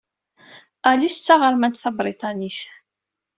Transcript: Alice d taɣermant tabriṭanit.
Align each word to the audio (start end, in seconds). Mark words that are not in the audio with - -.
Alice 0.89 1.19
d 1.21 1.23
taɣermant 1.25 1.79
tabriṭanit. 1.83 2.59